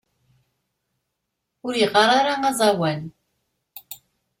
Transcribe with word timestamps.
Ur 1.65 1.73
yeɣɣar 1.79 2.09
ara 2.19 2.33
aẓawan. 2.49 3.01